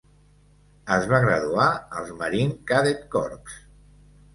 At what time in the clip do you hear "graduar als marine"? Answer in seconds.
1.27-2.59